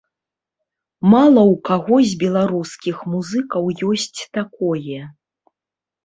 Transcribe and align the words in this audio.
Мала 1.11 1.41
ў 1.51 1.55
каго 1.67 1.97
з 2.11 2.15
беларускіх 2.23 2.95
музыкаў 3.11 3.63
ёсць 3.91 4.19
такое. 4.39 4.97